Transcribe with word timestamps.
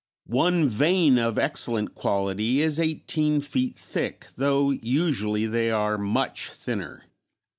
One 0.25 0.67
vein 0.67 1.19
of 1.19 1.37
excellent 1.37 1.93
quality 1.93 2.59
is 2.59 2.79
eighteen 2.79 3.39
feet 3.39 3.75
thick, 3.75 4.25
although 4.29 4.71
usually 4.71 5.45
they 5.45 5.69
are 5.69 5.99
much 5.99 6.49
thinner. 6.49 7.03